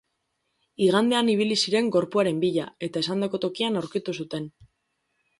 Igandean 0.85 1.27
ibili 1.33 1.57
ziren 1.67 1.91
gorpuaren 1.95 2.39
bila, 2.43 2.65
eta 2.87 3.03
esandako 3.05 3.41
tokian 3.43 3.77
aurkitu 3.83 4.15
zuten. 4.23 4.49